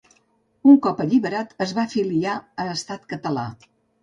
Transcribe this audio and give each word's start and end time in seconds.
Un 0.71 0.79
cop 0.85 1.03
alliberat, 1.05 1.53
es 1.67 1.75
va 1.81 1.83
afiliar 1.91 2.39
a 2.65 2.67
Estat 2.73 3.07
Català. 3.15 3.47